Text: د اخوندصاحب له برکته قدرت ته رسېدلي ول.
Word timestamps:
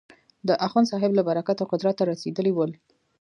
د 0.47 0.49
اخوندصاحب 0.65 1.11
له 1.15 1.23
برکته 1.29 1.63
قدرت 1.71 1.95
ته 1.97 2.03
رسېدلي 2.11 2.51
ول. 2.53 2.71